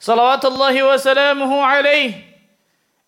صلوات 0.00 0.44
الله 0.44 0.82
وسلامه 0.82 1.64
عليه 1.64 2.10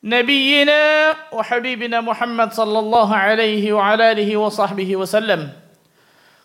نبينا 0.04 1.14
وحبيبنا 1.32 2.00
محمد 2.00 2.52
صلى 2.52 2.78
الله 2.78 3.16
عليه 3.16 3.72
وعلى 3.72 4.12
آله 4.12 4.36
وصحبه 4.36 4.96
وسلم. 4.96 5.48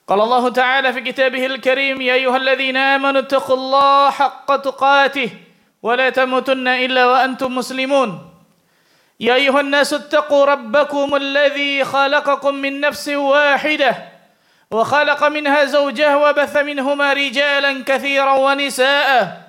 قال 0.08 0.22
الله 0.22 0.50
تعالى 0.50 0.94
في 0.94 1.02
كتابه 1.02 1.46
الكريم 1.46 2.02
يا 2.02 2.14
أيها 2.14 2.38
الذين 2.38 2.78
آمنوا 2.78 3.22
اتقوا 3.22 3.56
الله 3.56 4.10
حق 4.10 4.56
تقاته 4.56 5.30
ولا 5.84 6.10
تموتن 6.10 6.68
إلا 6.68 7.06
وأنتم 7.06 7.56
مسلمون. 7.56 8.30
يا 9.20 9.34
أيها 9.34 9.60
الناس 9.60 9.94
اتقوا 9.94 10.46
ربكم 10.46 11.16
الذي 11.16 11.84
خلقكم 11.84 12.56
من 12.56 12.80
نفس 12.82 13.08
واحدة 13.10 13.96
وخلق 14.72 15.24
منها 15.28 15.66
زوجها 15.66 16.16
وبث 16.16 16.58
منهما 16.58 17.14
رجالا 17.14 17.84
كثيرا 17.84 18.34
ونساء 18.34 19.45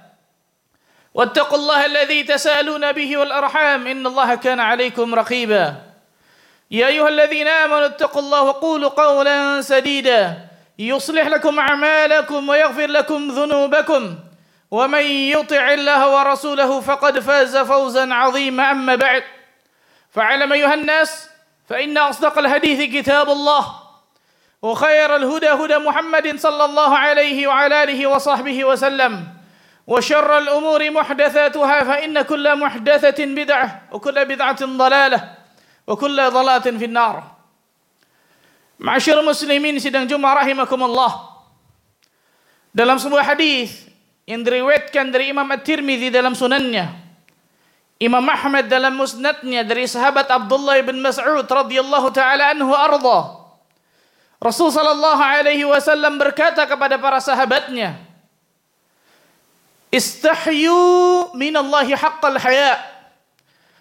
واتقوا 1.16 1.58
الله 1.58 1.86
الذي 1.86 2.22
تسالون 2.22 2.92
به 2.92 3.16
والأرحام 3.16 3.86
إن 3.86 4.06
الله 4.06 4.34
كان 4.34 4.60
عليكم 4.60 5.14
رقيبا. 5.14 5.74
يا 6.70 6.86
أيها 6.86 7.08
الذين 7.08 7.48
آمنوا 7.48 7.86
اتقوا 7.86 8.22
الله 8.22 8.42
وقولوا 8.42 8.90
قولا 8.90 9.60
سديدا. 9.60 10.36
يصلح 10.78 11.26
لكم 11.26 11.58
أعمالكم 11.58 12.48
ويغفر 12.48 12.86
لكم 12.86 13.30
ذنوبكم. 13.30 14.18
ومن 14.70 15.02
يطع 15.02 15.72
الله 15.72 16.00
ورسوله 16.14 16.80
فقد 16.80 17.18
فاز 17.18 17.56
فوزا 17.56 18.14
عظيما. 18.14 18.70
أما 18.70 18.94
بعد 18.94 19.24
فاعلم 20.10 20.52
أيها 20.52 20.74
الناس 20.74 21.28
فإن 21.68 21.98
أصدق 21.98 22.38
الحديث 22.38 22.92
كتاب 22.92 23.30
الله 23.30 23.64
وخير 24.62 25.16
الهدى 25.16 25.48
هدى 25.48 25.78
محمد 25.78 26.38
صلى 26.38 26.64
الله 26.64 26.98
عليه 26.98 27.46
وعلى 27.46 27.82
آله 27.82 28.06
وصحبه 28.06 28.64
وسلم. 28.64 29.35
وشر 29.86 30.30
الأمور 30.38 30.90
محدثاتها 30.90 31.78
فإن 31.84 32.14
كل 32.22 32.46
محدثة 32.58 33.20
بدعة 33.22 33.68
وكل 33.94 34.16
بدعة 34.24 34.60
ضلالة 34.66 35.20
وكل 35.86 36.16
ضلالة 36.30 36.66
في 36.74 36.86
النار 36.90 37.16
معاشر 38.82 39.16
muslimin 39.22 39.78
sidang 39.78 40.10
Jumat 40.10 40.42
rahimakumullah 40.42 41.38
dalam 42.74 42.98
sebuah 42.98 43.24
hadis 43.24 43.86
yang 44.26 44.42
diriwayatkan 44.42 45.14
dari 45.14 45.30
Imam 45.30 45.46
At-Tirmidzi 45.48 46.10
dalam 46.10 46.34
sunannya 46.34 47.06
Imam 47.96 48.26
Ahmad 48.28 48.68
dalam 48.68 48.92
musnadnya 48.98 49.64
dari 49.64 49.88
sahabat 49.88 50.28
Abdullah 50.28 50.76
bin 50.82 51.00
Mas'ud 51.00 51.46
radhiyallahu 51.46 52.10
taala 52.10 52.52
anhu 52.52 52.74
arda 52.74 53.48
Rasul 54.42 54.68
sallallahu 54.68 55.22
alaihi 55.22 55.64
wasallam 55.64 56.20
berkata 56.20 56.66
kepada 56.68 57.00
para 57.00 57.22
sahabatnya 57.22 58.05
Istahyu 59.90 61.32
minallahi 61.36 61.94
haqqal 61.94 62.36
haya 62.36 62.76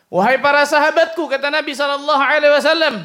Wahai 0.09 0.38
para 0.39 0.64
sahabatku 0.64 1.25
kata 1.28 1.50
Nabi 1.50 1.73
sallallahu 1.73 2.22
alaihi 2.22 2.53
wasallam 2.53 2.95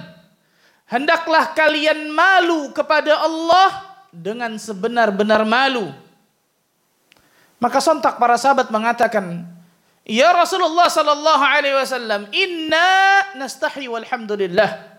hendaklah 0.86 1.56
kalian 1.56 2.12
malu 2.12 2.70
kepada 2.76 3.19
Allah 3.19 3.88
dengan 4.12 4.52
sebenar-benar 4.60 5.42
malu 5.48 5.91
maka 7.56 7.80
sontak 7.80 8.20
para 8.20 8.36
sahabat 8.36 8.69
mengatakan 8.69 9.48
Ya 10.08 10.32
Rasulullah 10.32 10.88
sallallahu 10.88 11.44
alaihi 11.44 11.76
wasallam, 11.76 12.26
inna 12.34 12.88
nastahi 13.38 13.86
walhamdulillah. 13.86 14.91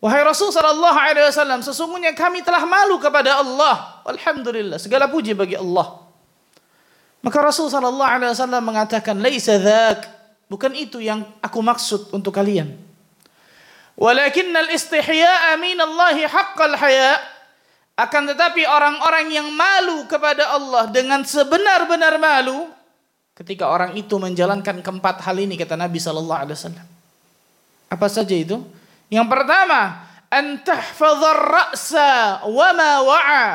Wahai 0.00 0.20
Rasul 0.24 0.48
sallallahu 0.48 0.96
alaihi 0.96 1.28
wasallam, 1.28 1.60
sesungguhnya 1.60 2.16
kami 2.16 2.40
telah 2.40 2.64
malu 2.64 2.96
kepada 2.96 3.40
Allah. 3.44 4.00
Alhamdulillah, 4.08 4.80
segala 4.80 5.12
puji 5.12 5.36
bagi 5.36 5.60
Allah. 5.60 6.03
Maka 7.24 7.38
Rasul 7.40 7.72
sallallahu 7.72 8.04
alaihi 8.04 8.36
wasallam 8.36 8.62
mengatakan, 8.68 9.16
"Laisa 9.16 9.56
dzak." 9.56 10.12
Bukan 10.44 10.76
itu 10.76 11.00
yang 11.00 11.24
aku 11.40 11.64
maksud 11.64 12.12
untuk 12.12 12.36
kalian. 12.36 12.76
Walakinnal 13.96 14.68
istihya'a 14.68 15.56
min 15.56 15.80
Allah 15.80 16.20
haqqal 16.28 16.76
haya. 16.76 17.16
Akan 17.96 18.26
tetapi 18.26 18.66
orang-orang 18.66 19.30
yang 19.30 19.48
malu 19.54 20.04
kepada 20.10 20.50
Allah 20.50 20.90
dengan 20.90 21.22
sebenar-benar 21.22 22.18
malu 22.18 22.66
ketika 23.38 23.70
orang 23.70 23.94
itu 23.94 24.18
menjalankan 24.18 24.82
keempat 24.82 25.22
hal 25.22 25.38
ini 25.38 25.54
kata 25.54 25.78
Nabi 25.78 26.02
sallallahu 26.02 26.40
alaihi 26.42 26.58
wasallam. 26.58 26.86
Apa 27.88 28.06
saja 28.10 28.34
itu? 28.34 28.58
Yang 29.14 29.26
pertama, 29.30 30.10
an 30.26 30.58
tahfazar 30.66 31.38
ra'sa 31.38 32.10
wa 32.50 32.68
ma 32.74 32.90
wa'a. 33.06 33.46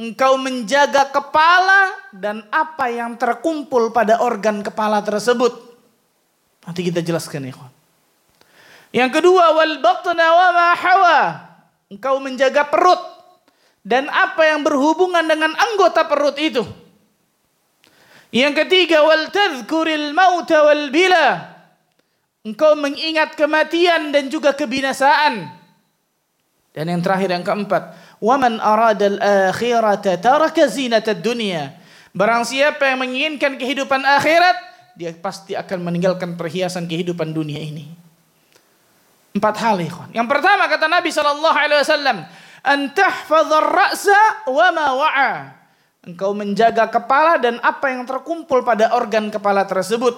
Engkau 0.00 0.40
menjaga 0.40 1.12
kepala 1.12 1.92
dan 2.16 2.48
apa 2.48 2.88
yang 2.88 3.20
terkumpul 3.20 3.92
pada 3.92 4.24
organ 4.24 4.64
kepala 4.64 5.04
tersebut. 5.04 5.52
Nanti 6.64 6.80
kita 6.88 7.04
jelaskan 7.04 7.52
ya. 7.52 7.52
Yang 8.96 9.20
kedua, 9.20 9.52
wal 9.52 9.76
batna 9.84 10.26
wa 10.32 10.48
ma 10.56 10.68
hawa. 10.72 11.20
Engkau 11.92 12.16
menjaga 12.16 12.64
perut 12.72 12.96
dan 13.84 14.08
apa 14.08 14.48
yang 14.48 14.64
berhubungan 14.64 15.20
dengan 15.28 15.52
anggota 15.52 16.08
perut 16.08 16.40
itu. 16.40 16.64
Yang 18.32 18.64
ketiga 18.64 19.04
wal 19.04 19.28
tadhkuril 19.28 20.16
mauta 20.16 20.64
wal 20.64 20.88
bila. 20.88 21.44
Engkau 22.40 22.72
mengingat 22.72 23.36
kematian 23.36 24.16
dan 24.16 24.32
juga 24.32 24.56
kebinasaan. 24.56 25.60
Dan 26.72 26.84
yang 26.88 27.04
terakhir 27.04 27.36
yang 27.36 27.44
keempat, 27.44 27.99
waman 28.20 28.60
aradal 28.60 29.18
akhirata 29.18 30.20
taraka 30.20 30.68
zinatad 30.68 31.18
dunya. 31.24 31.74
Barang 32.12 32.44
siapa 32.44 32.90
yang 32.90 33.02
menginginkan 33.02 33.56
kehidupan 33.56 34.04
akhirat, 34.04 34.56
dia 34.94 35.10
pasti 35.16 35.56
akan 35.56 35.88
meninggalkan 35.88 36.36
perhiasan 36.36 36.86
kehidupan 36.86 37.32
dunia 37.32 37.58
ini. 37.58 37.90
Empat 39.30 39.56
hal 39.62 39.78
ikhwan. 39.78 40.10
Yang 40.12 40.26
pertama 40.26 40.66
kata 40.66 40.86
Nabi 40.90 41.10
alaihi 41.14 41.80
wasallam, 41.80 42.18
an 42.66 42.78
tahfazar 42.92 43.66
ra'sa 43.66 44.22
wa. 44.50 45.30
Engkau 46.00 46.32
menjaga 46.32 46.88
kepala 46.88 47.36
dan 47.38 47.60
apa 47.60 47.92
yang 47.92 48.08
terkumpul 48.08 48.64
pada 48.64 48.96
organ 48.96 49.28
kepala 49.28 49.68
tersebut. 49.68 50.16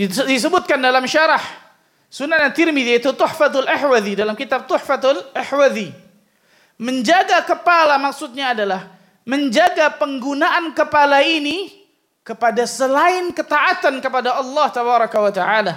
Disebutkan 0.00 0.80
dalam 0.80 1.04
syarah 1.04 1.44
Sunan 2.10 2.42
At-Tirmidzi 2.42 3.04
itu 3.04 3.14
Tuhfatul 3.14 3.70
Ahwadhi 3.70 4.18
dalam 4.18 4.34
kitab 4.34 4.66
Tuhfatul 4.66 5.22
Ahwadhi. 5.30 6.09
Menjaga 6.80 7.44
kepala 7.44 8.00
maksudnya 8.00 8.56
adalah 8.56 8.88
menjaga 9.28 10.00
penggunaan 10.00 10.72
kepala 10.72 11.20
ini 11.20 11.68
kepada 12.24 12.64
selain 12.64 13.28
ketaatan 13.36 14.00
kepada 14.00 14.40
Allah 14.40 14.66
tabaraka 14.72 15.18
wa 15.20 15.28
taala. 15.28 15.74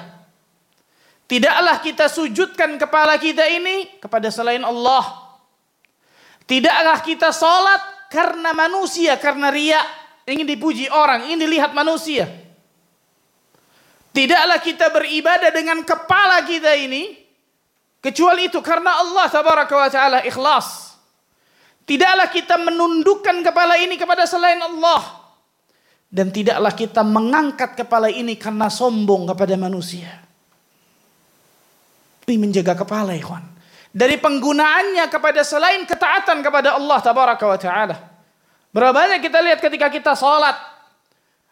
Tidaklah 1.27 1.83
kita 1.83 2.07
sujudkan 2.07 2.79
kepala 2.79 3.19
kita 3.19 3.43
ini 3.51 3.99
kepada 3.99 4.31
selain 4.31 4.63
Allah. 4.63 5.33
Tidaklah 6.47 6.99
kita 6.99 7.31
salat 7.31 7.79
karena 8.11 8.51
manusia, 8.51 9.15
karena 9.19 9.47
ria, 9.47 9.79
ingin 10.27 10.43
dipuji 10.47 10.91
orang, 10.91 11.27
ingin 11.27 11.47
dilihat 11.47 11.71
manusia. 11.71 12.27
Tidaklah 14.13 14.59
kita 14.61 14.87
beribadah 14.93 15.49
dengan 15.49 15.81
kepala 15.81 16.45
kita 16.45 16.77
ini 16.77 17.17
kecuali 18.03 18.51
itu 18.51 18.59
karena 18.61 18.99
Allah 19.01 19.25
tabaraka 19.31 19.73
wa 19.73 19.89
taala 19.89 20.19
ikhlas. 20.27 20.82
Tidaklah 21.83 22.31
kita 22.31 22.55
menundukkan 22.55 23.43
kepala 23.43 23.75
ini 23.75 23.99
kepada 23.99 24.23
selain 24.23 24.59
Allah 24.59 25.23
dan 26.13 26.29
tidaklah 26.29 26.69
kita 26.77 27.01
mengangkat 27.01 27.73
kepala 27.73 28.05
ini 28.07 28.37
karena 28.37 28.69
sombong 28.69 29.33
kepada 29.33 29.57
manusia. 29.57 30.21
Ini 32.29 32.37
menjaga 32.37 32.77
kepala, 32.77 33.17
ikhwan. 33.17 33.41
Dari 33.89 34.21
penggunaannya 34.21 35.09
kepada 35.09 35.41
selain 35.41 35.83
ketaatan 35.89 36.45
kepada 36.45 36.77
Allah 36.77 36.97
tabaraka 37.01 37.45
wa 37.49 37.57
taala. 37.57 37.97
Berapa 38.69 38.93
banyak 38.93 39.25
kita 39.25 39.37
lihat 39.41 39.59
ketika 39.61 39.89
kita 39.89 40.13
salat 40.13 40.57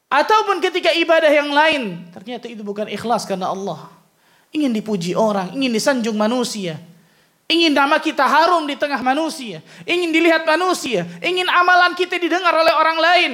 ataupun 0.09 0.61
ketika 0.61 0.93
ibadah 0.93 1.29
yang 1.29 1.49
lain, 1.53 2.09
ternyata 2.13 2.45
itu 2.45 2.61
bukan 2.61 2.85
ikhlas 2.89 3.25
karena 3.25 3.49
Allah. 3.49 3.89
Ingin 4.53 4.73
dipuji 4.73 5.17
orang, 5.17 5.53
ingin 5.57 5.73
disanjung 5.73 6.17
manusia. 6.17 6.77
Ingin 7.49 7.73
nama 7.75 7.99
kita 7.99 8.23
harum 8.23 8.63
di 8.67 8.75
tengah 8.75 8.99
manusia. 9.03 9.59
Ingin 9.83 10.13
dilihat 10.13 10.45
manusia. 10.45 11.03
Ingin 11.19 11.47
amalan 11.49 11.93
kita 11.97 12.15
didengar 12.15 12.53
oleh 12.55 12.73
orang 12.73 12.97
lain. 12.99 13.31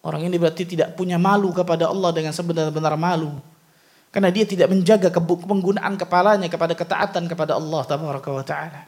Orang 0.00 0.24
ini 0.24 0.40
berarti 0.40 0.64
tidak 0.64 0.96
punya 0.96 1.20
malu 1.20 1.52
kepada 1.52 1.92
Allah 1.92 2.10
dengan 2.14 2.32
sebenar-benar 2.32 2.96
malu. 2.96 3.36
Karena 4.10 4.32
dia 4.32 4.42
tidak 4.42 4.72
menjaga 4.72 5.12
penggunaan 5.22 5.94
kepalanya 5.94 6.48
kepada 6.50 6.74
ketaatan 6.74 7.30
kepada 7.30 7.58
Allah 7.58 7.82
Taala. 7.86 8.82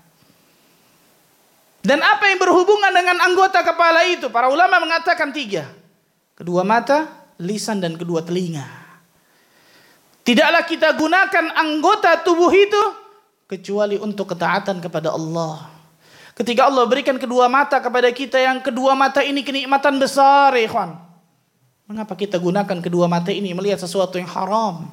Dan 1.83 1.99
apa 1.99 2.31
yang 2.31 2.39
berhubungan 2.39 2.95
dengan 2.95 3.19
anggota 3.19 3.67
kepala 3.67 4.07
itu? 4.07 4.31
Para 4.31 4.47
ulama 4.47 4.79
mengatakan 4.79 5.35
tiga. 5.35 5.67
Kedua 6.39 6.63
mata, 6.63 7.11
lisan 7.43 7.83
dan 7.83 7.99
kedua 7.99 8.23
telinga. 8.23 8.63
Tidaklah 10.23 10.63
kita 10.63 10.95
gunakan 10.95 11.51
anggota 11.59 12.23
tubuh 12.23 12.51
itu 12.55 12.83
kecuali 13.53 14.01
untuk 14.01 14.33
ketaatan 14.33 14.81
kepada 14.81 15.13
Allah. 15.13 15.69
Ketika 16.33 16.73
Allah 16.73 16.89
berikan 16.89 17.21
kedua 17.21 17.45
mata 17.53 17.77
kepada 17.77 18.09
kita 18.09 18.41
yang 18.41 18.65
kedua 18.65 18.97
mata 18.97 19.21
ini 19.21 19.45
kenikmatan 19.45 20.01
besar, 20.01 20.57
ikhwan. 20.57 20.97
Mengapa 21.85 22.17
kita 22.17 22.41
gunakan 22.41 22.81
kedua 22.81 23.05
mata 23.05 23.29
ini 23.29 23.53
melihat 23.53 23.85
sesuatu 23.85 24.17
yang 24.17 24.31
haram? 24.33 24.89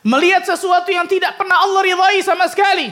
Melihat 0.00 0.48
sesuatu 0.48 0.88
yang 0.88 1.04
tidak 1.04 1.36
pernah 1.36 1.60
Allah 1.60 1.84
ridhai 1.84 2.24
sama 2.24 2.48
sekali. 2.48 2.88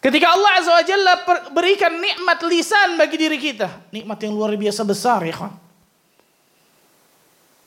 Ketika 0.00 0.32
Allah 0.32 0.50
Azza 0.56 0.72
wa 0.72 0.80
Jalla 0.80 1.14
berikan 1.52 1.92
nikmat 1.92 2.40
lisan 2.48 2.96
bagi 2.96 3.20
diri 3.20 3.36
kita, 3.36 3.68
nikmat 3.92 4.16
yang 4.24 4.32
luar 4.32 4.56
biasa 4.56 4.80
besar, 4.80 5.20
ya 5.28 5.36
kawan. 5.36 5.52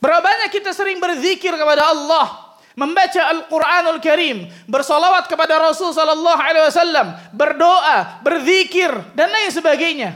Berapa 0.02 0.20
banyak 0.20 0.50
kita 0.50 0.74
sering 0.74 0.98
berzikir 0.98 1.54
kepada 1.54 1.94
Allah, 1.94 2.43
membaca 2.74 3.22
Al-Qur'anul 3.30 4.02
Karim, 4.02 4.50
bersolawat 4.66 5.30
kepada 5.30 5.58
Rasul 5.58 5.94
sallallahu 5.94 6.38
alaihi 6.38 6.66
wasallam, 6.66 7.06
berdoa, 7.30 8.20
berzikir 8.22 8.90
dan 9.14 9.30
lain 9.30 9.50
sebagainya. 9.50 10.10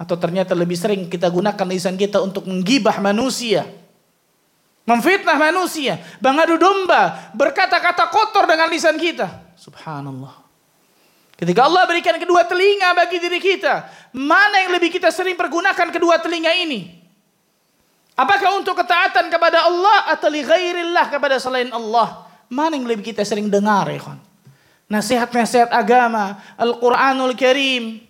Atau 0.00 0.16
ternyata 0.16 0.56
lebih 0.56 0.76
sering 0.76 1.08
kita 1.12 1.28
gunakan 1.28 1.66
lisan 1.68 1.96
kita 1.96 2.20
untuk 2.24 2.48
menggibah 2.48 3.00
manusia. 3.04 3.68
Memfitnah 4.88 5.36
manusia, 5.36 6.00
mengadu 6.24 6.56
domba, 6.56 7.32
berkata-kata 7.36 8.08
kotor 8.08 8.48
dengan 8.48 8.72
lisan 8.72 8.96
kita. 8.96 9.52
Subhanallah. 9.60 10.40
Ketika 11.36 11.68
Allah 11.68 11.88
berikan 11.88 12.16
kedua 12.20 12.44
telinga 12.44 12.92
bagi 12.92 13.16
diri 13.16 13.40
kita, 13.40 13.88
mana 14.12 14.60
yang 14.60 14.76
lebih 14.76 14.92
kita 14.92 15.08
sering 15.08 15.40
pergunakan 15.40 15.88
kedua 15.88 16.20
telinga 16.20 16.52
ini? 16.52 16.99
Apakah 18.20 18.60
untuk 18.60 18.76
ketaatan 18.76 19.32
kepada 19.32 19.64
Allah 19.64 20.12
atau 20.12 20.28
li 20.28 20.44
ghairillah 20.44 21.08
kepada 21.08 21.40
selain 21.40 21.72
Allah? 21.72 22.28
Mana 22.52 22.76
yang 22.76 22.84
lebih 22.84 23.16
kita 23.16 23.24
sering 23.24 23.48
dengar 23.48 23.88
ya 23.88 23.96
kan? 23.96 24.20
Nasihat-nasihat 24.92 25.72
agama, 25.72 26.36
Al-Quranul 26.60 27.32
Karim. 27.32 28.04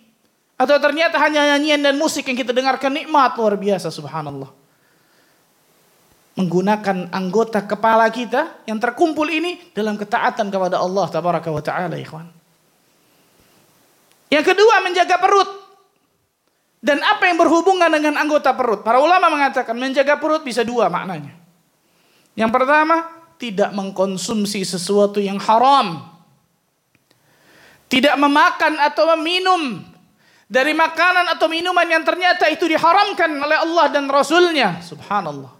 Atau 0.58 0.82
ternyata 0.82 1.14
hanya 1.22 1.54
nyanyian 1.54 1.78
dan 1.78 1.94
musik 1.94 2.26
yang 2.26 2.34
kita 2.34 2.50
dengarkan 2.50 2.90
nikmat 2.90 3.38
luar 3.38 3.54
biasa 3.54 3.86
subhanallah. 3.94 4.50
Menggunakan 6.34 7.14
anggota 7.14 7.62
kepala 7.62 8.10
kita 8.10 8.66
yang 8.66 8.82
terkumpul 8.82 9.30
ini 9.30 9.70
dalam 9.70 9.94
ketaatan 9.94 10.50
kepada 10.50 10.82
Allah 10.82 11.06
tabaraka 11.06 11.54
wa 11.54 11.62
ta'ala 11.62 11.94
ikhwan. 11.94 12.26
Yang 14.26 14.58
kedua 14.58 14.74
menjaga 14.82 15.22
perut. 15.22 15.59
Dan 16.80 17.04
apa 17.04 17.28
yang 17.28 17.36
berhubungan 17.36 17.92
dengan 17.92 18.16
anggota 18.16 18.56
perut? 18.56 18.80
Para 18.80 18.96
ulama 19.04 19.28
mengatakan 19.28 19.76
menjaga 19.76 20.16
perut 20.16 20.40
bisa 20.40 20.64
dua 20.64 20.88
maknanya. 20.88 21.36
Yang 22.32 22.50
pertama, 22.56 23.04
tidak 23.36 23.70
mengkonsumsi 23.76 24.64
sesuatu 24.64 25.20
yang 25.20 25.36
haram. 25.36 26.08
Tidak 27.92 28.16
memakan 28.16 28.80
atau 28.80 29.12
meminum 29.16 29.84
dari 30.48 30.72
makanan 30.72 31.36
atau 31.36 31.52
minuman 31.52 31.84
yang 31.84 32.00
ternyata 32.00 32.48
itu 32.48 32.64
diharamkan 32.64 33.28
oleh 33.28 33.60
Allah 33.60 33.86
dan 33.92 34.08
Rasulnya. 34.08 34.80
Subhanallah. 34.80 35.52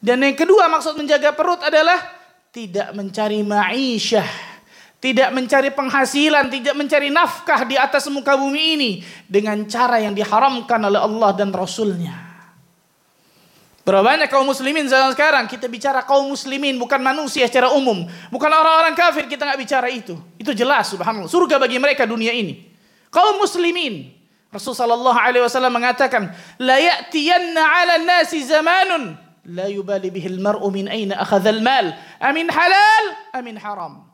Dan 0.00 0.24
yang 0.24 0.34
kedua 0.34 0.72
maksud 0.72 0.96
menjaga 0.96 1.36
perut 1.36 1.60
adalah 1.60 2.00
tidak 2.48 2.96
mencari 2.96 3.44
ma'isyah 3.44 4.51
tidak 5.02 5.34
mencari 5.34 5.74
penghasilan, 5.74 6.46
tidak 6.46 6.78
mencari 6.78 7.10
nafkah 7.10 7.66
di 7.66 7.74
atas 7.74 8.06
muka 8.06 8.38
bumi 8.38 8.78
ini 8.78 8.90
dengan 9.26 9.66
cara 9.66 9.98
yang 9.98 10.14
diharamkan 10.14 10.78
oleh 10.78 11.02
Allah 11.02 11.34
dan 11.34 11.50
Rasulnya. 11.50 12.14
Berapa 13.82 14.14
banyak 14.14 14.30
kaum 14.30 14.46
muslimin 14.46 14.86
zaman 14.86 15.10
sekarang 15.10 15.50
kita 15.50 15.66
bicara 15.66 16.06
kaum 16.06 16.30
muslimin 16.30 16.78
bukan 16.78 17.02
manusia 17.02 17.50
secara 17.50 17.74
umum, 17.74 18.06
bukan 18.30 18.46
orang-orang 18.46 18.94
kafir 18.94 19.26
kita 19.26 19.42
nggak 19.42 19.58
bicara 19.58 19.90
itu. 19.90 20.14
Itu 20.38 20.54
jelas 20.54 20.94
subhanallah. 20.94 21.26
Surga 21.26 21.58
bagi 21.58 21.82
mereka 21.82 22.06
dunia 22.06 22.30
ini. 22.30 22.70
Kaum 23.10 23.42
muslimin. 23.42 24.14
Rasulullah 24.54 24.94
sallallahu 24.94 25.18
alaihi 25.18 25.42
wasallam 25.42 25.74
mengatakan, 25.74 26.30
"La 26.62 26.78
ya'tiyanna 26.78 27.58
'ala 27.58 27.94
nasi 28.06 28.46
zamanun 28.46 29.18
la 29.50 29.66
yubali 29.66 30.14
bihi 30.14 30.30
al-mar'u 30.30 30.70
min 30.70 30.86
aina 30.86 31.18
akhadha 31.18 31.50
al-mal, 31.50 31.90
amin 32.22 32.46
halal, 32.54 33.04
amin 33.34 33.58
haram." 33.58 34.11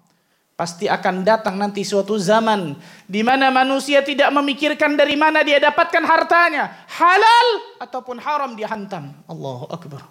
Pasti 0.58 0.90
akan 0.90 1.22
datang 1.22 1.54
nanti 1.54 1.86
suatu 1.86 2.18
zaman 2.18 2.74
di 3.06 3.22
mana 3.22 3.46
manusia 3.46 4.02
tidak 4.02 4.26
memikirkan 4.34 4.98
dari 4.98 5.14
mana 5.14 5.46
dia 5.46 5.62
dapatkan 5.62 6.02
hartanya, 6.02 6.82
halal 6.98 7.78
ataupun 7.78 8.18
haram 8.18 8.58
dihantam. 8.58 9.14
Allahu 9.30 9.70
akbar. 9.70 10.02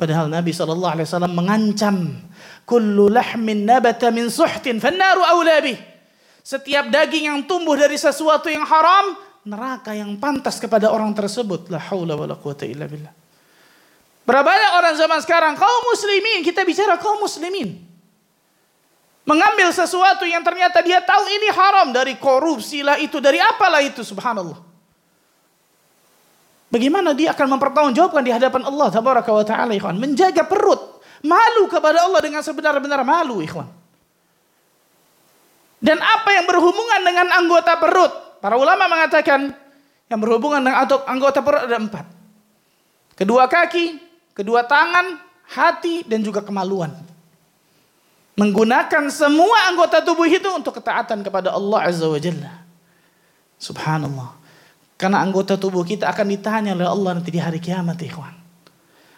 Padahal 0.00 0.32
Nabi 0.32 0.48
sallallahu 0.48 0.96
alaihi 0.96 1.04
wasallam 1.04 1.36
mengancam, 1.36 2.24
"Kullu 2.64 3.12
lahmin 3.12 3.68
nabata 3.68 4.08
min 4.08 4.32
suhtin 4.32 4.80
fannaru 4.80 5.20
aula 5.20 5.60
bih." 5.60 5.76
Setiap 6.40 6.88
daging 6.88 7.28
yang 7.28 7.44
tumbuh 7.44 7.76
dari 7.76 8.00
sesuatu 8.00 8.48
yang 8.48 8.64
haram, 8.64 9.12
neraka 9.44 9.92
yang 9.92 10.16
pantas 10.16 10.56
kepada 10.56 10.88
orang 10.88 11.12
tersebut. 11.12 11.68
La 11.68 11.84
haula 11.92 12.16
wala 12.16 12.32
quwata 12.40 12.64
illa 12.64 12.88
billah. 12.88 13.12
Berapa 14.24 14.40
banyak 14.40 14.72
orang 14.72 14.96
zaman 14.96 15.20
sekarang 15.20 15.52
kaum 15.60 15.84
muslimin, 15.84 16.40
kita 16.40 16.64
bicara 16.64 16.96
kaum 16.96 17.20
muslimin 17.20 17.92
mengambil 19.24 19.72
sesuatu 19.72 20.28
yang 20.28 20.44
ternyata 20.44 20.84
dia 20.84 21.00
tahu 21.00 21.24
ini 21.28 21.48
haram 21.52 21.90
dari 21.90 22.16
korupsi 22.20 22.84
lah 22.84 23.00
itu 23.00 23.18
dari 23.18 23.40
apalah 23.40 23.80
itu 23.80 24.04
subhanallah. 24.04 24.60
Bagaimana 26.68 27.14
dia 27.16 27.32
akan 27.32 27.56
mempertanggungjawabkan 27.56 28.22
di 28.26 28.32
hadapan 28.34 28.66
Allah 28.68 28.88
tabaraka 28.92 29.30
wa 29.32 29.44
taala 29.46 29.72
ikhwan? 29.72 29.96
Menjaga 29.96 30.44
perut 30.44 31.00
malu 31.24 31.70
kepada 31.70 32.04
Allah 32.04 32.20
dengan 32.20 32.42
sebenar-benar 32.44 33.00
malu 33.06 33.40
ikhwan. 33.40 33.70
Dan 35.84 36.00
apa 36.00 36.30
yang 36.32 36.48
berhubungan 36.48 37.00
dengan 37.04 37.28
anggota 37.30 37.76
perut? 37.76 38.12
Para 38.40 38.56
ulama 38.60 38.88
mengatakan 38.88 39.52
yang 40.08 40.20
berhubungan 40.20 40.60
dengan 40.60 40.84
anggota 41.08 41.40
perut 41.40 41.64
ada 41.64 41.78
empat. 41.80 42.04
Kedua 43.14 43.46
kaki 43.46 44.02
kedua 44.34 44.66
tangan 44.66 45.16
hati 45.54 46.02
dan 46.02 46.26
juga 46.26 46.42
kemaluan 46.42 46.90
menggunakan 48.34 49.10
semua 49.10 49.70
anggota 49.70 50.02
tubuh 50.02 50.26
itu 50.26 50.46
untuk 50.50 50.78
ketaatan 50.78 51.22
kepada 51.22 51.54
Allah 51.54 51.86
Azza 51.86 52.06
wa 52.06 52.18
Jalla. 52.18 52.52
Subhanallah. 53.58 54.30
Karena 54.94 55.22
anggota 55.22 55.58
tubuh 55.58 55.82
kita 55.82 56.10
akan 56.10 56.26
ditanya 56.30 56.74
oleh 56.74 56.86
Allah 56.86 57.10
nanti 57.18 57.30
di 57.34 57.40
hari 57.42 57.58
kiamat, 57.58 57.98
ikhwan. 57.98 58.34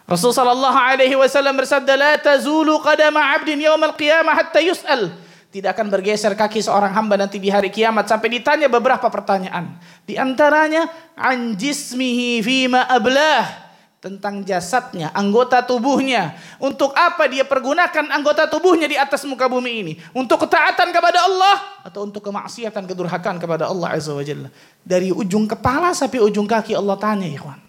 Rasul 0.07 0.31
sallallahu 0.31 0.77
alaihi 0.77 1.19
wasallam 1.19 1.59
bersabda, 1.59 1.93
"La 1.99 2.13
tazulu 2.15 2.79
qadama 2.79 3.19
'abdin 3.35 3.59
al 3.59 3.93
qiyamah 3.93 4.33
hatta 4.39 4.63
yus'al." 4.63 5.11
Tidak 5.51 5.67
akan 5.67 5.87
bergeser 5.91 6.31
kaki 6.35 6.63
seorang 6.63 6.95
hamba 6.95 7.19
nanti 7.19 7.39
di 7.43 7.51
hari 7.51 7.67
kiamat 7.71 8.07
sampai 8.07 8.39
ditanya 8.39 8.71
beberapa 8.71 9.07
pertanyaan. 9.11 9.75
Di 10.07 10.15
antaranya, 10.15 10.87
"An 11.19 11.59
jismihi 11.59 12.39
fima 12.39 12.87
ablah." 12.87 13.66
Tentang 14.07 14.39
jasadnya, 14.47 15.11
anggota 15.11 15.59
tubuhnya. 15.59 16.39
Untuk 16.63 16.95
apa 16.95 17.27
dia 17.27 17.43
pergunakan 17.43 18.07
anggota 18.15 18.47
tubuhnya 18.47 18.87
di 18.87 18.95
atas 18.95 19.27
muka 19.27 19.51
bumi 19.51 19.71
ini? 19.83 19.93
Untuk 20.15 20.47
ketaatan 20.47 20.95
kepada 20.95 21.27
Allah 21.27 21.83
atau 21.83 22.07
untuk 22.07 22.23
kemaksiatan, 22.23 22.87
kedurhakaan 22.87 23.35
kepada 23.35 23.67
Allah 23.67 23.99
Azza 23.99 24.15
wa 24.15 24.23
Jalla. 24.23 24.47
Dari 24.79 25.11
ujung 25.11 25.43
kepala 25.43 25.91
sampai 25.91 26.23
ujung 26.23 26.47
kaki 26.47 26.71
Allah 26.71 26.95
tanya, 26.95 27.27
ikhwan. 27.27 27.59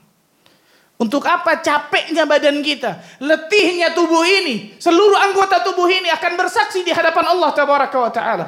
Untuk 0.98 1.26
apa 1.26 1.58
capeknya 1.58 2.26
badan 2.26 2.62
kita, 2.62 3.02
letihnya 3.18 3.94
tubuh 3.94 4.22
ini, 4.22 4.78
seluruh 4.78 5.18
anggota 5.18 5.62
tubuh 5.66 5.86
ini 5.90 6.10
akan 6.14 6.38
bersaksi 6.38 6.86
di 6.86 6.94
hadapan 6.94 7.34
Allah 7.34 7.50
Taala. 7.54 8.46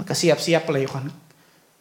Maka 0.00 0.12
siap-siaplah 0.16 0.80
ikhwan 0.80 1.29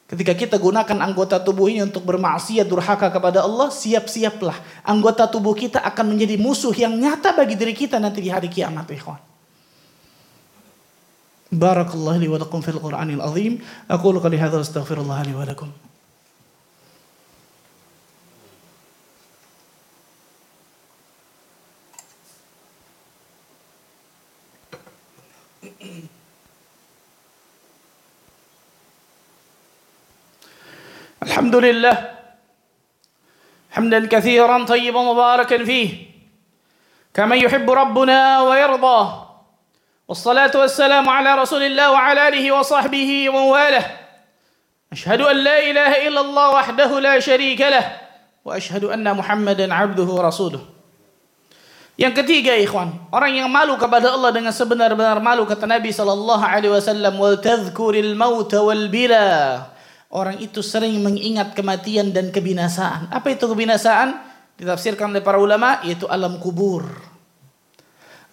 Ketika 0.10 0.34
kita 0.34 0.58
gunakan 0.58 0.98
anggota 1.06 1.38
tubuh 1.38 1.70
ini 1.70 1.86
untuk 1.86 2.02
bermaksiat 2.02 2.66
durhaka 2.66 3.14
kepada 3.14 3.46
Allah, 3.46 3.70
siap-siaplah. 3.70 4.58
Anggota 4.82 5.30
tubuh 5.30 5.54
kita 5.54 5.86
akan 5.86 6.18
menjadi 6.18 6.34
musuh 6.42 6.74
yang 6.74 6.98
nyata 6.98 7.38
bagi 7.38 7.54
diri 7.54 7.78
kita 7.78 8.02
nanti 8.02 8.26
di 8.26 8.34
hari 8.34 8.50
kiamat, 8.50 8.90
ikhwan. 8.90 9.22
Barakallahu 11.54 12.18
li 12.18 12.26
wa 12.26 12.42
lakum 12.42 12.58
fil 12.66 12.82
Qur'anil 12.82 13.22
azim. 13.22 13.62
Aku 13.86 14.18
qali 14.18 14.38
hadza 14.42 14.66
astaghfirullah. 14.66 15.22
الحمد 31.50 31.66
لله 31.66 31.98
حمدا 33.74 34.00
كثيرا 34.06 34.66
طيبا 34.70 35.02
مباركا 35.02 35.66
فيه. 35.66 35.90
كما 37.10 37.42
يحب 37.42 37.66
ربنا 37.66 38.42
ويرضى 38.46 39.02
والصلاة 40.06 40.54
والسلام 40.54 41.10
على 41.10 41.42
رسول 41.42 41.66
الله 41.66 41.92
وعلى 41.92 42.28
آله 42.28 42.46
وصحبه 42.54 43.10
ومن 43.34 43.46
والاه. 43.50 43.86
أشهد 44.94 45.22
أن 45.26 45.38
لا 45.42 45.58
إله 45.58 45.92
إلا 46.06 46.22
الله 46.22 46.48
وحده 46.54 46.90
لا 47.02 47.18
شريك 47.18 47.62
له. 47.66 47.98
وأشهد 48.46 48.94
أن 48.94 49.10
محمدا 49.10 49.74
عبده 49.74 50.06
ورسوله. 50.06 50.62
Yang 51.98 52.14
ketiga 52.22 52.54
ikhwan, 52.62 53.10
orang 53.10 53.34
yang 53.34 53.50
malu 53.50 53.74
kepada 53.74 54.14
Allah 54.14 54.30
dengan 54.30 54.54
sebenar-benar 54.54 55.18
malu 55.18 55.50
kata 55.50 55.66
Nabi 55.66 55.90
sallallahu 55.90 56.46
alaihi 56.46 56.78
wasallam 56.78 57.18
wal 57.18 57.42
tadhkuril 57.42 58.14
maut 58.14 58.54
wal 58.54 58.86
bila. 58.86 59.26
Orang 60.10 60.42
itu 60.42 60.66
sering 60.66 60.98
mengingat 61.06 61.54
kematian 61.54 62.10
dan 62.10 62.34
kebinasaan. 62.34 63.14
Apa 63.14 63.30
itu 63.30 63.46
kebinasaan? 63.46 64.18
Ditafsirkan 64.58 65.14
oleh 65.14 65.22
para 65.22 65.38
ulama 65.38 65.86
yaitu 65.86 66.10
alam 66.10 66.42
kubur. 66.42 66.90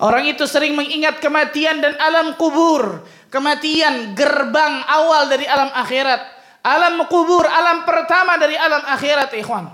Orang 0.01 0.25
itu 0.25 0.49
sering 0.49 0.73
mengingat 0.73 1.21
kematian 1.21 1.85
dan 1.85 1.93
alam 2.01 2.33
kubur. 2.41 3.05
Kematian 3.29 4.17
gerbang 4.17 4.89
awal 4.89 5.29
dari 5.29 5.45
alam 5.45 5.69
akhirat. 5.73 6.21
Alam 6.65 7.05
kubur, 7.13 7.45
alam 7.45 7.85
pertama 7.85 8.41
dari 8.41 8.57
alam 8.57 8.83
akhirat 8.83 9.37
ikhwan. 9.37 9.69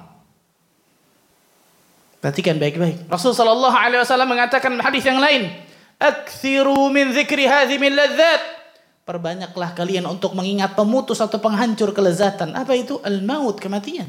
Perhatikan 2.23 2.59
baik-baik. 2.59 3.11
Rasul 3.11 3.35
sallallahu 3.35 3.75
alaihi 3.75 4.03
wasallam 4.03 4.31
mengatakan 4.31 4.75
hadis 4.79 5.03
yang 5.03 5.19
lain, 5.19 5.51
"Aktsiru 5.99 6.91
min 6.91 7.11
dzikri 7.15 7.47
ladzat." 7.47 8.62
Perbanyaklah 9.03 9.75
kalian 9.75 10.07
untuk 10.07 10.39
mengingat 10.39 10.79
pemutus 10.79 11.19
atau 11.19 11.43
penghancur 11.43 11.91
kelezatan. 11.91 12.55
Apa 12.55 12.79
itu? 12.79 13.03
Al-maut, 13.03 13.59
kematian. 13.59 14.07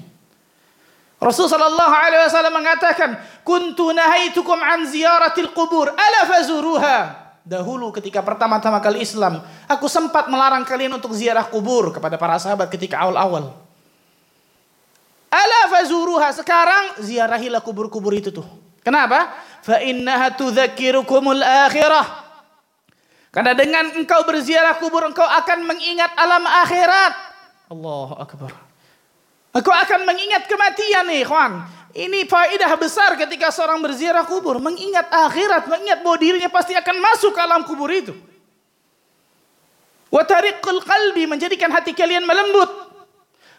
Rasul 1.18 1.48
sallallahu 1.48 1.96
alaihi 1.96 2.28
wasallam 2.28 2.54
mengatakan, 2.54 3.10
"Kuntu 3.48 3.96
nahaitukum 3.96 4.60
an 4.60 4.86
ziyaratil 4.86 5.56
qubur, 5.56 5.90
ala 5.90 6.22
fazuruha." 6.30 6.98
Dahulu 7.44 7.92
ketika 7.92 8.24
pertama-tama 8.24 8.80
kali 8.80 9.04
Islam, 9.04 9.44
aku 9.68 9.92
sempat 9.92 10.32
melarang 10.32 10.64
kalian 10.64 10.96
untuk 10.96 11.12
ziarah 11.12 11.44
kubur 11.44 11.92
kepada 11.92 12.16
para 12.16 12.40
sahabat 12.40 12.72
ketika 12.72 13.04
awal-awal. 13.04 13.52
Ala 15.28 15.62
fazuruha. 15.74 16.32
Sekarang 16.32 17.04
ziarahilah 17.04 17.60
kubur-kubur 17.60 18.16
itu 18.16 18.32
tuh. 18.32 18.48
Kenapa? 18.80 19.34
Fa 19.60 19.84
innaha 19.84 20.32
tudzakirukumul 20.32 21.44
akhirah. 21.44 22.23
Karena 23.34 23.58
dengan 23.58 23.90
engkau 23.98 24.22
berziarah 24.30 24.78
kubur 24.78 25.02
engkau 25.10 25.26
akan 25.26 25.66
mengingat 25.66 26.14
alam 26.14 26.46
akhirat. 26.46 27.14
Allahu 27.74 28.14
akbar. 28.22 28.54
Engkau 29.58 29.74
akan 29.74 30.06
mengingat 30.06 30.46
kematian 30.46 31.10
nih, 31.10 31.26
kawan. 31.26 31.66
Ini 31.94 32.26
faedah 32.30 32.74
besar 32.78 33.18
ketika 33.18 33.50
seorang 33.50 33.82
berziarah 33.82 34.26
kubur, 34.26 34.62
mengingat 34.62 35.10
akhirat, 35.10 35.66
mengingat 35.66 36.06
bahwa 36.06 36.18
dirinya 36.22 36.50
pasti 36.50 36.78
akan 36.78 36.98
masuk 37.02 37.34
ke 37.34 37.42
alam 37.42 37.66
kubur 37.66 37.90
itu. 37.90 38.14
Wa 40.14 40.22
tariqul 40.26 40.82
qalbi 40.86 41.26
menjadikan 41.26 41.74
hati 41.74 41.98
kalian 41.98 42.26
melembut. 42.30 42.70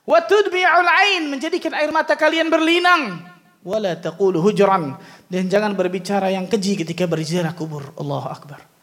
Wa 0.06 0.22
tudbi'ul 0.22 0.86
ain 0.86 1.30
menjadikan 1.30 1.74
air 1.74 1.90
mata 1.90 2.14
kalian 2.14 2.46
berlinang. 2.46 3.22
Wala 3.66 3.98
taqulu 3.98 4.38
hujran 4.38 4.98
dan 5.26 5.50
jangan 5.50 5.74
berbicara 5.74 6.30
yang 6.30 6.46
keji 6.46 6.78
ketika 6.78 7.10
berziarah 7.10 7.54
kubur. 7.58 7.90
Allahu 7.98 8.30
akbar. 8.30 8.73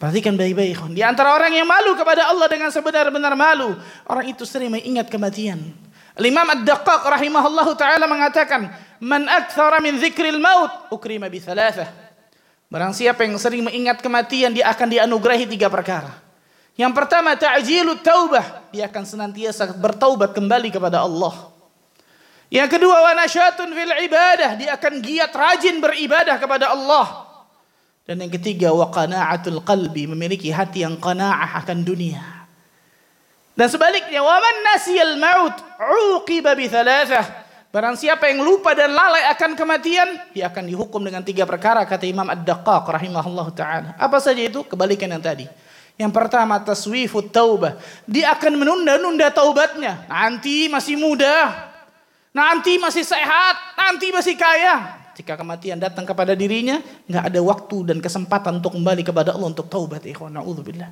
Perhatikan 0.00 0.32
baik-baik. 0.32 0.96
Di 0.96 1.04
antara 1.04 1.36
orang 1.36 1.52
yang 1.52 1.68
malu 1.68 1.92
kepada 1.92 2.24
Allah 2.32 2.48
dengan 2.48 2.72
sebenar-benar 2.72 3.36
malu, 3.36 3.76
orang 4.08 4.32
itu 4.32 4.48
sering 4.48 4.72
mengingat 4.72 5.12
kematian. 5.12 5.60
Imam 6.16 6.48
Ad-Daqqaq 6.56 7.04
rahimahullahu 7.04 7.76
taala 7.76 8.08
mengatakan, 8.08 8.72
"Man 8.96 9.28
aktsara 9.28 9.76
min 9.84 10.00
dzikril 10.00 10.40
maut 10.40 10.88
ukrima 10.88 11.28
bi 11.28 11.36
thalathah." 11.36 11.92
Barang 12.72 12.96
siapa 12.96 13.28
yang 13.28 13.36
sering 13.36 13.60
mengingat 13.60 14.00
kematian, 14.00 14.56
dia 14.56 14.72
akan 14.72 14.88
dianugerahi 14.88 15.44
tiga 15.44 15.68
perkara. 15.68 16.16
Yang 16.80 16.92
pertama 16.96 17.36
ta'jilut 17.36 18.00
taubah, 18.00 18.72
dia 18.72 18.88
akan 18.88 19.04
senantiasa 19.04 19.68
bertaubat 19.76 20.32
kembali 20.32 20.72
kepada 20.72 21.04
Allah. 21.04 21.52
Yang 22.48 22.80
kedua 22.80 23.04
wa 23.04 23.12
nasyatun 23.20 23.68
fil 23.68 23.94
ibadah, 24.08 24.56
dia 24.56 24.80
akan 24.80 24.92
giat 25.04 25.28
rajin 25.28 25.76
beribadah 25.76 26.40
kepada 26.40 26.72
Allah. 26.72 27.29
Dan 28.10 28.26
yang 28.26 28.34
ketiga 28.34 28.74
wa 28.74 28.90
qana'atul 28.90 29.62
qalbi, 29.62 30.10
memiliki 30.10 30.50
hati 30.50 30.82
yang 30.82 30.98
qanaah 30.98 31.62
akan 31.62 31.86
dunia. 31.86 32.18
Dan 33.54 33.70
sebaliknya 33.70 34.18
wa 34.18 34.34
man 34.34 34.56
nasiyal 34.66 35.14
maut 35.14 35.54
uqiba 36.18 36.58
bi 36.58 36.66
thalathah. 36.66 37.22
Barang 37.70 37.94
siapa 37.94 38.26
yang 38.26 38.42
lupa 38.42 38.74
dan 38.74 38.90
lalai 38.90 39.30
akan 39.30 39.54
kematian, 39.54 40.26
dia 40.34 40.50
akan 40.50 40.66
dihukum 40.66 40.98
dengan 41.06 41.22
tiga 41.22 41.46
perkara 41.46 41.86
kata 41.86 42.02
Imam 42.02 42.26
Ad-Daqqaq 42.26 42.82
rahimahullah 42.90 43.46
taala. 43.54 43.94
Apa 43.94 44.18
saja 44.18 44.42
itu? 44.42 44.66
Kebalikan 44.66 45.06
yang 45.06 45.22
tadi. 45.22 45.46
Yang 45.94 46.10
pertama 46.10 46.58
taswifut 46.58 47.30
taubah. 47.30 47.78
Dia 48.10 48.34
akan 48.34 48.58
menunda-nunda 48.58 49.30
taubatnya. 49.30 50.02
Nanti 50.10 50.66
masih 50.66 50.98
muda. 50.98 51.69
Nanti 52.30 52.78
masih 52.78 53.02
sehat. 53.02 53.74
Nanti 53.74 54.14
masih 54.14 54.38
kaya. 54.38 55.00
Jika 55.18 55.36
kematian 55.36 55.76
datang 55.76 56.06
kepada 56.06 56.32
dirinya, 56.32 56.80
nggak 57.04 57.24
ada 57.34 57.40
waktu 57.42 57.76
dan 57.92 57.98
kesempatan 57.98 58.62
untuk 58.62 58.78
kembali 58.78 59.02
kepada 59.04 59.34
Allah 59.36 59.50
untuk 59.50 59.68
taubat. 59.68 60.06
Ikhwan, 60.06 60.32
na'udzubillah. 60.32 60.90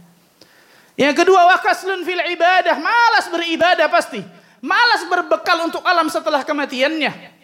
Yang 0.98 1.14
kedua, 1.22 1.46
wakaslun 1.54 2.02
fil 2.02 2.18
ibadah. 2.18 2.76
Malas 2.76 3.30
beribadah 3.30 3.86
pasti. 3.86 4.20
Malas 4.58 5.06
berbekal 5.06 5.70
untuk 5.70 5.86
alam 5.86 6.10
setelah 6.10 6.42
kematiannya. 6.42 7.38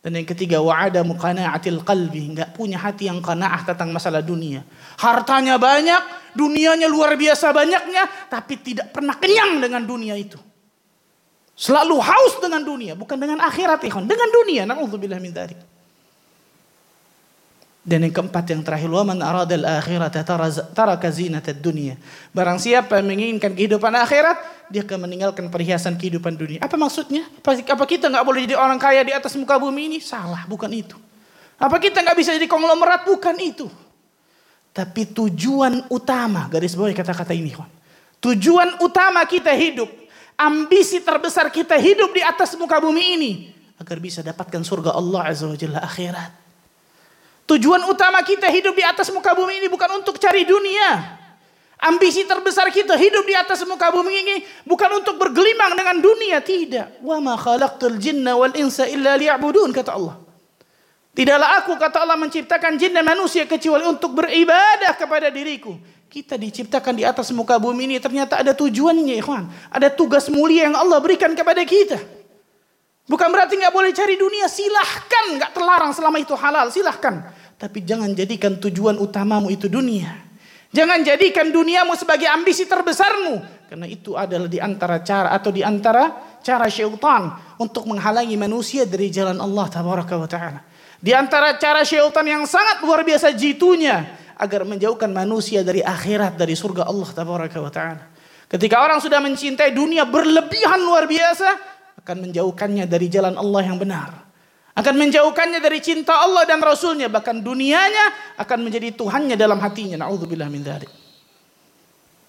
Dan 0.00 0.22
yang 0.22 0.28
ketiga 0.30 0.62
wa'ada 0.62 1.02
muqana'atil 1.02 1.82
qalbi, 1.82 2.30
enggak 2.30 2.54
punya 2.54 2.78
hati 2.78 3.10
yang 3.10 3.18
qanaah 3.18 3.66
tentang 3.66 3.90
masalah 3.90 4.22
dunia. 4.22 4.62
Hartanya 5.02 5.58
banyak, 5.58 6.32
dunianya 6.32 6.86
luar 6.86 7.18
biasa 7.18 7.50
banyaknya, 7.50 8.30
tapi 8.30 8.54
tidak 8.62 8.94
pernah 8.94 9.18
kenyang 9.18 9.58
dengan 9.58 9.82
dunia 9.82 10.14
itu. 10.14 10.38
Selalu 11.56 11.96
haus 12.04 12.36
dengan 12.36 12.60
dunia, 12.60 12.92
bukan 12.92 13.16
dengan 13.16 13.40
akhirat, 13.40 13.80
ikhwan, 13.88 14.04
dengan 14.04 14.28
dunia. 14.28 14.68
Nauzubillah 14.68 15.16
min 15.16 15.32
dzalik. 15.32 15.56
Dan 17.86 18.02
yang 18.02 18.12
keempat 18.12 18.44
yang 18.50 18.60
terakhir, 18.66 18.90
wa 18.90 19.06
man 19.06 19.22
aradal 19.22 19.62
akhirata 19.62 20.20
taraka 20.74 21.08
zinatad 21.08 21.56
dunia. 21.62 21.94
Barang 22.34 22.58
siapa 22.58 22.98
yang 23.00 23.08
menginginkan 23.08 23.54
kehidupan 23.54 23.94
akhirat, 23.94 24.68
dia 24.68 24.82
akan 24.82 25.06
meninggalkan 25.06 25.46
perhiasan 25.48 25.94
kehidupan 25.94 26.34
dunia. 26.34 26.58
Apa 26.60 26.74
maksudnya? 26.74 27.24
Apa 27.46 27.86
kita 27.86 28.10
nggak 28.10 28.26
boleh 28.26 28.42
jadi 28.44 28.58
orang 28.58 28.76
kaya 28.76 29.06
di 29.06 29.14
atas 29.14 29.38
muka 29.38 29.54
bumi 29.56 29.86
ini? 29.86 29.98
Salah, 30.02 30.44
bukan 30.50 30.68
itu. 30.74 30.98
Apa 31.56 31.78
kita 31.78 32.02
nggak 32.02 32.18
bisa 32.18 32.34
jadi 32.34 32.50
konglomerat? 32.50 33.06
Bukan 33.06 33.38
itu. 33.38 33.70
Tapi 34.74 35.08
tujuan 35.08 35.88
utama, 35.88 36.50
garis 36.52 36.76
bawah 36.76 36.92
kata-kata 36.92 37.32
ini. 37.32 37.54
Tujuan 38.18 38.82
utama 38.82 39.22
kita 39.24 39.54
hidup, 39.54 39.88
ambisi 40.36 41.00
terbesar 41.00 41.48
kita 41.48 41.74
hidup 41.80 42.12
di 42.12 42.22
atas 42.22 42.54
muka 42.54 42.76
bumi 42.80 43.04
ini. 43.18 43.32
Agar 43.76 44.00
bisa 44.00 44.24
dapatkan 44.24 44.62
surga 44.64 44.96
Allah 44.96 45.28
Azza 45.28 45.48
wa 45.48 45.56
Jalla 45.56 45.84
akhirat. 45.84 46.32
Tujuan 47.46 47.84
utama 47.86 48.20
kita 48.26 48.50
hidup 48.50 48.74
di 48.74 48.82
atas 48.82 49.12
muka 49.12 49.30
bumi 49.36 49.62
ini 49.62 49.68
bukan 49.70 50.00
untuk 50.00 50.18
cari 50.18 50.42
dunia. 50.42 51.18
Ambisi 51.76 52.24
terbesar 52.24 52.72
kita 52.72 52.96
hidup 52.96 53.22
di 53.28 53.36
atas 53.36 53.62
muka 53.68 53.92
bumi 53.92 54.12
ini 54.24 54.36
bukan 54.64 54.96
untuk 54.96 55.20
bergelimang 55.20 55.76
dengan 55.76 56.00
dunia, 56.00 56.40
tidak. 56.40 56.98
Wa 57.04 57.20
ma 57.20 57.36
khalaqtul 57.36 58.00
jinna 58.00 58.34
wal 58.34 58.56
insa 58.56 58.88
illa 58.88 59.14
liya'budun 59.14 59.70
kata 59.76 59.92
Allah. 59.92 60.16
Tidaklah 61.16 61.64
aku 61.64 61.80
kata 61.80 62.04
Allah 62.04 62.18
menciptakan 62.20 62.76
jin 62.76 62.92
dan 62.92 63.04
manusia 63.04 63.48
kecuali 63.48 63.88
untuk 63.88 64.12
beribadah 64.12 64.92
kepada 65.00 65.32
diriku. 65.32 65.76
Kita 66.06 66.38
diciptakan 66.38 66.94
di 66.94 67.02
atas 67.02 67.34
muka 67.34 67.58
bumi 67.58 67.90
ini 67.90 67.96
ternyata 67.98 68.38
ada 68.38 68.54
tujuannya, 68.54 69.18
ikhwan. 69.18 69.50
Ada 69.74 69.90
tugas 69.90 70.30
mulia 70.30 70.70
yang 70.70 70.78
Allah 70.78 71.02
berikan 71.02 71.34
kepada 71.34 71.60
kita. 71.66 71.98
Bukan 73.06 73.28
berarti 73.30 73.54
nggak 73.58 73.74
boleh 73.74 73.94
cari 73.94 74.18
dunia, 74.18 74.50
silahkan, 74.50 75.38
nggak 75.38 75.50
terlarang 75.54 75.94
selama 75.94 76.18
itu 76.18 76.34
halal, 76.34 76.70
silahkan. 76.70 77.30
Tapi 77.54 77.86
jangan 77.86 78.10
jadikan 78.14 78.58
tujuan 78.58 78.98
utamamu 78.98 79.50
itu 79.50 79.70
dunia. 79.70 80.26
Jangan 80.74 81.06
jadikan 81.06 81.48
duniamu 81.54 81.94
sebagai 81.94 82.26
ambisi 82.26 82.66
terbesarmu. 82.66 83.66
Karena 83.66 83.86
itu 83.86 84.14
adalah 84.18 84.50
di 84.50 84.58
antara 84.62 85.02
cara 85.02 85.34
atau 85.34 85.50
di 85.50 85.62
antara 85.62 86.38
cara 86.42 86.70
syaitan 86.70 87.34
untuk 87.58 87.86
menghalangi 87.90 88.38
manusia 88.38 88.86
dari 88.86 89.10
jalan 89.10 89.38
Allah 89.38 89.66
taala. 89.70 90.62
Di 91.02 91.10
antara 91.14 91.54
cara 91.58 91.82
syaitan 91.86 92.26
yang 92.26 92.42
sangat 92.46 92.82
luar 92.82 93.06
biasa 93.06 93.34
jitunya 93.34 94.25
agar 94.36 94.68
menjauhkan 94.68 95.08
manusia 95.10 95.64
dari 95.64 95.80
akhirat 95.80 96.36
dari 96.36 96.52
surga 96.52 96.84
Allah 96.84 97.08
tabaraka 97.08 97.58
wa 97.60 97.72
taala. 97.72 98.04
Ketika 98.46 98.78
orang 98.78 99.02
sudah 99.02 99.18
mencintai 99.18 99.74
dunia 99.74 100.06
berlebihan 100.06 100.78
luar 100.84 101.10
biasa 101.10 101.48
akan 102.04 102.30
menjauhkannya 102.30 102.86
dari 102.86 103.10
jalan 103.10 103.34
Allah 103.34 103.62
yang 103.66 103.80
benar 103.80 104.26
akan 104.76 104.94
menjauhkannya 105.00 105.56
dari 105.64 105.80
cinta 105.80 106.20
Allah 106.20 106.44
dan 106.44 106.60
Rasulnya 106.60 107.08
bahkan 107.08 107.40
dunianya 107.40 108.36
akan 108.36 108.60
menjadi 108.60 108.92
Tuhannya 108.92 109.32
dalam 109.32 109.56
hatinya 109.56 110.04
naudzubillah 110.04 110.52
min 110.52 110.60
dzalik 110.60 110.92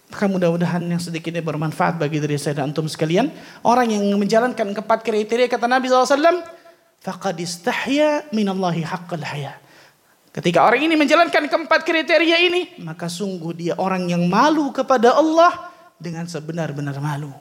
Maka 0.08 0.26
mudah-mudahan 0.32 0.80
yang 0.88 1.04
sedikit 1.04 1.36
ini 1.36 1.44
bermanfaat 1.44 2.00
bagi 2.00 2.24
diri 2.24 2.40
saya 2.40 2.64
dan 2.64 2.72
antum 2.72 2.88
sekalian. 2.88 3.28
Orang 3.68 3.92
yang 3.92 4.08
menjalankan 4.16 4.72
keempat 4.72 5.04
kriteria 5.04 5.52
kata 5.52 5.68
Nabi 5.68 5.92
SAW, 5.92 6.48
faqad 7.04 7.36
istahya 7.44 8.24
minallahi 8.32 8.88
haqqal 8.88 9.20
haya. 9.20 9.60
Ketika 10.38 10.70
orang 10.70 10.86
ini 10.86 10.94
menjalankan 10.94 11.50
keempat 11.50 11.82
kriteria 11.82 12.38
ini, 12.46 12.78
maka 12.86 13.10
sungguh 13.10 13.58
dia 13.58 13.74
orang 13.74 14.06
yang 14.06 14.30
malu 14.30 14.70
kepada 14.70 15.18
Allah 15.18 15.74
dengan 15.98 16.30
sebenar-benar 16.30 17.02
malu. 17.02 17.34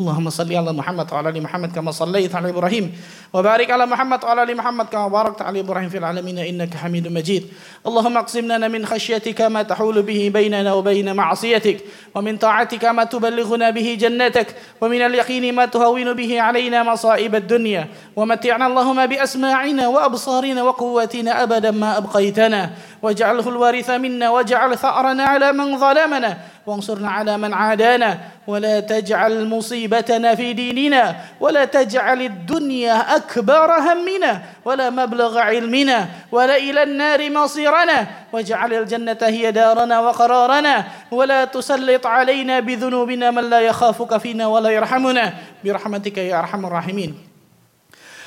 اللهم 0.00 0.30
صل 0.30 0.50
على 0.54 0.72
محمد 0.72 1.12
وعلى 1.12 1.28
آل 1.28 1.42
محمد 1.42 1.72
كما 1.72 1.90
صليت 1.90 2.34
على 2.34 2.50
إبراهيم 2.50 2.92
وبارك 3.32 3.70
على 3.70 3.86
محمد 3.86 4.24
وعلى 4.24 4.42
آل 4.42 4.56
محمد 4.56 4.86
كما 4.86 5.08
باركت 5.08 5.42
على 5.42 5.60
إبراهيم 5.60 5.88
في 5.88 5.98
العالمين 5.98 6.38
إنك 6.38 6.74
حميد 6.74 7.08
مجيد. 7.08 7.46
اللهم 7.86 8.16
اقسم 8.16 8.44
لنا 8.44 8.68
من 8.68 8.86
خشيتك 8.86 9.40
ما 9.42 9.62
تحول 9.62 10.02
به 10.02 10.30
بيننا 10.34 10.72
وبين 10.72 11.14
معصيتك 11.14 11.78
ومن 12.14 12.36
طاعتك 12.36 12.84
ما 12.84 13.04
تبلغنا 13.04 13.70
به 13.70 13.96
جنتك 14.00 14.46
ومن 14.80 15.02
اليقين 15.02 15.54
ما 15.54 15.66
تهون 15.66 16.12
به 16.12 16.40
علينا 16.40 16.82
مصائب 16.82 17.34
الدنيا. 17.34 17.88
ومتعنا 18.16 18.66
اللهم 18.66 19.06
بأسماعنا 19.06 19.88
وأبصارنا 19.88 20.62
وقواتنا 20.62 21.42
أبدا 21.42 21.70
ما 21.70 21.98
أبقيتنا. 21.98 22.70
واجعله 23.02 23.48
الوارث 23.48 23.90
منا 23.90 24.30
واجعل 24.30 24.78
ثأرنا 24.78 25.24
على 25.24 25.52
من 25.52 25.78
ظلمنا. 25.78 26.38
وانصرنا 26.66 27.10
على 27.10 27.38
من 27.38 27.54
عادانا 27.54 28.18
ولا 28.46 28.80
تجعل 28.80 29.48
مصيبتنا 29.48 30.34
في 30.34 30.52
ديننا 30.52 31.16
ولا 31.40 31.64
تجعل 31.64 32.22
الدنيا 32.22 33.16
أكبر 33.16 33.70
همنا 33.78 34.42
ولا 34.64 34.90
مبلغ 34.90 35.38
علمنا 35.38 36.08
ولا 36.32 36.56
إلى 36.56 36.82
النار 36.82 37.30
مصيرنا. 37.30 38.06
واجعل 38.32 38.74
الجنة 38.74 39.18
هي 39.22 39.52
دارنا 39.52 40.00
وقرارنا 40.00 40.84
ولا 41.10 41.44
تسلط 41.44 42.06
علينا 42.06 42.60
بذنوبنا 42.60 43.30
من 43.30 43.50
لا 43.50 43.60
يخافك 43.60 44.16
فينا 44.16 44.46
ولا 44.46 44.70
يرحمنا. 44.70 45.32
برحمتك 45.64 46.18
يا 46.18 46.38
أرحم 46.38 46.66
الراحمين. 46.66 47.33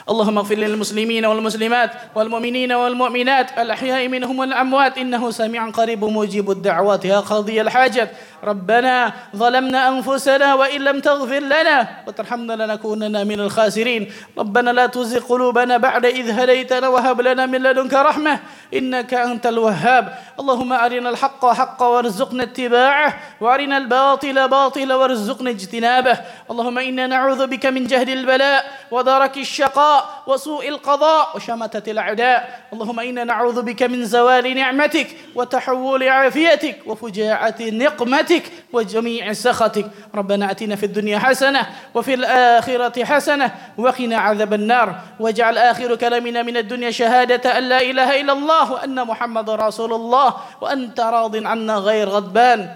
اللهم 0.09 0.37
اغفر 0.37 0.55
للمسلمين 0.55 1.25
والمسلمات 1.25 1.91
والمؤمنين 2.15 2.71
والمؤمنات 2.71 3.57
الأحياء 3.59 4.07
منهم 4.07 4.39
والأموات 4.39 4.97
إنه 4.97 5.31
سميع 5.31 5.69
قريب 5.69 6.05
مجيب 6.05 6.51
الدعوات 6.51 7.05
يا 7.05 7.19
قاضي 7.19 7.61
الحاجات 7.61 8.09
ربنا 8.43 9.13
ظلمنا 9.35 9.87
أنفسنا 9.87 10.53
وإن 10.53 10.81
لم 10.81 10.99
تغفر 10.99 11.39
لنا 11.39 11.87
وترحمنا 12.07 12.53
لنكونن 12.53 13.27
من 13.27 13.39
الخاسرين. 13.39 14.11
ربنا 14.37 14.69
لا 14.69 14.85
تزغ 14.85 15.19
قلوبنا 15.19 15.77
بعد 15.77 16.05
إذ 16.05 16.31
هديتنا 16.31 16.87
وهب 16.87 17.21
لنا 17.21 17.45
من 17.45 17.63
لدنك 17.63 17.93
رحمة 17.93 18.39
إنك 18.73 19.13
أنت 19.13 19.45
الوهاب. 19.47 20.17
اللهم 20.39 20.73
أرنا 20.73 21.09
الحق 21.09 21.45
حقا 21.45 21.87
وارزقنا 21.87 22.43
اتباعه 22.43 23.19
وأرنا 23.41 23.77
الباطل 23.77 24.47
باطلا 24.47 24.95
وارزقنا 24.95 25.49
اجتنابه. 25.49 26.17
اللهم 26.51 26.77
إنا 26.77 27.07
نعوذ 27.07 27.47
بك 27.47 27.65
من 27.65 27.87
جهد 27.87 28.09
البلاء 28.09 28.65
ودرك 28.91 29.37
الشقاء 29.37 30.16
وسوء 30.27 30.67
القضاء 30.69 31.35
وشمتة 31.35 31.91
الأعداء. 31.91 32.69
اللهم 32.73 32.99
إنا 32.99 33.23
نعوذ 33.23 33.61
بك 33.61 33.83
من 33.83 34.05
زوال 34.05 34.55
نعمتك 34.55 35.07
وتحول 35.35 36.03
عافيتك 36.03 36.75
وفجاعة 36.85 37.55
نقمتك 37.61 38.43
وجميع 38.73 39.33
سخطك. 39.33 39.85
ربنا 40.15 40.51
أتنا 40.51 40.75
في 40.75 40.85
الدنيا 40.85 41.19
حسنة 41.19 41.67
وفي 41.95 42.13
الآخرة 42.13 43.03
حسنة 43.03 43.51
وقنا 43.77 44.17
عذاب 44.17 44.53
النار. 44.53 44.95
واجعل 45.19 45.57
آخر 45.57 45.95
كلامنا 45.95 46.43
من 46.43 46.57
الدنيا 46.57 46.91
شهادة 46.91 47.57
أن 47.57 47.63
لا 47.63 47.81
إله 47.81 48.21
إلا 48.21 48.33
الله 48.33 48.71
وأن 48.71 49.07
محمد 49.07 49.49
رسول 49.49 49.93
الله 49.93 50.33
وأنت 50.61 50.99
راض 50.99 51.35
عنا 51.45 51.75
غير 51.75 52.09
غضبان. 52.09 52.69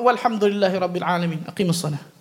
والحمد 0.00 0.44
لله 0.44 0.78
رب 0.78 0.96
العالمين. 0.96 1.42
أقيم 1.48 1.70
الصلاة. 1.70 2.13